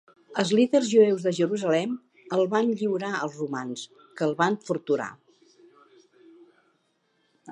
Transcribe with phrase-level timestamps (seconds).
[0.41, 1.91] Els líders jueus de Jerusalem
[2.37, 3.85] el van lliurar als romans,
[4.21, 5.13] que el van torturar.